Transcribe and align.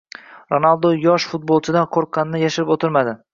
Ronaldo 0.53 0.93
yosh 1.03 1.27
futbolchidan 1.33 1.87
qo‘rqanini 1.97 2.43
yashirib 2.47 2.73
o‘tirmadi. 2.79 3.15